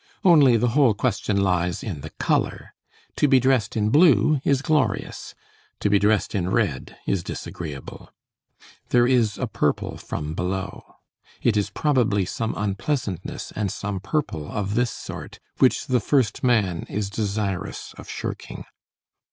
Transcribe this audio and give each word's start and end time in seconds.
Only, 0.23 0.57
the 0.57 0.69
whole 0.69 0.95
question 0.95 1.37
lies 1.43 1.83
in 1.83 2.01
the 2.01 2.09
color. 2.17 2.73
To 3.17 3.27
be 3.27 3.39
dressed 3.39 3.77
in 3.77 3.91
blue 3.91 4.41
is 4.43 4.63
glorious; 4.63 5.35
to 5.79 5.91
be 5.91 5.99
dressed 5.99 6.33
in 6.33 6.49
red 6.49 6.97
is 7.05 7.21
disagreeable. 7.21 8.09
There 8.89 9.05
is 9.05 9.37
a 9.37 9.45
purple 9.45 9.97
from 9.97 10.33
below. 10.33 10.95
It 11.43 11.55
is 11.55 11.69
probably 11.69 12.25
some 12.25 12.55
unpleasantness 12.57 13.53
and 13.55 13.69
some 13.71 13.99
purple 13.99 14.51
of 14.51 14.73
this 14.73 14.89
sort 14.89 15.37
which 15.59 15.85
the 15.85 15.99
first 15.99 16.43
man 16.43 16.87
is 16.89 17.11
desirous 17.11 17.93
of 17.95 18.09
shirking. 18.09 18.63